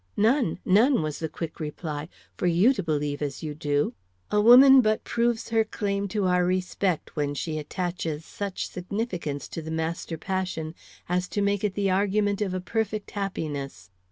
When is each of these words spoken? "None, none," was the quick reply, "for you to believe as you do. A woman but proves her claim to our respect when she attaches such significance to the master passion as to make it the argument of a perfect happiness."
"None, 0.17 0.57
none," 0.65 1.03
was 1.03 1.19
the 1.19 1.29
quick 1.29 1.59
reply, 1.59 2.09
"for 2.35 2.47
you 2.47 2.73
to 2.73 2.81
believe 2.81 3.21
as 3.21 3.43
you 3.43 3.53
do. 3.53 3.93
A 4.31 4.41
woman 4.41 4.81
but 4.81 5.03
proves 5.03 5.49
her 5.49 5.63
claim 5.63 6.07
to 6.07 6.25
our 6.25 6.43
respect 6.43 7.15
when 7.15 7.35
she 7.35 7.59
attaches 7.59 8.25
such 8.25 8.67
significance 8.67 9.47
to 9.49 9.61
the 9.61 9.69
master 9.69 10.17
passion 10.17 10.73
as 11.07 11.27
to 11.27 11.41
make 11.43 11.63
it 11.63 11.75
the 11.75 11.91
argument 11.91 12.41
of 12.41 12.55
a 12.55 12.59
perfect 12.59 13.11
happiness." 13.11 13.91